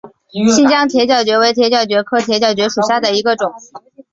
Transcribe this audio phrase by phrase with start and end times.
[0.55, 3.53] 新疆铁角蕨为铁角蕨科铁角蕨属下的一个种。